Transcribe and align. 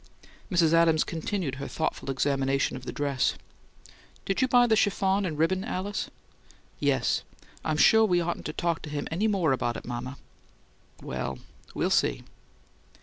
Mrs. 0.51 0.73
Adams 0.73 1.03
continued 1.03 1.57
her 1.61 1.67
thoughtful 1.67 2.09
examination 2.09 2.75
of 2.75 2.85
the 2.87 2.91
dress. 2.91 3.35
"Did 4.25 4.41
you 4.41 4.47
buy 4.47 4.65
the 4.65 4.75
chiffon 4.75 5.27
and 5.27 5.37
ribbon, 5.37 5.63
Alice?" 5.63 6.09
"Yes. 6.79 7.21
I'm 7.63 7.77
sure 7.77 8.03
we 8.05 8.19
oughtn't 8.19 8.47
to 8.47 8.53
talk 8.53 8.81
to 8.81 8.89
him 8.89 9.01
about 9.01 9.13
it 9.13 9.13
any 9.15 9.27
more, 9.27 9.55
mama." 9.85 10.17
"Well, 11.03 11.37
we'll 11.75 11.91
see." 11.91 12.23